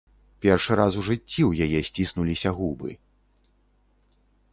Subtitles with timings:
[0.43, 2.95] Першы раз у жыцці ў яе сціснуліся губы.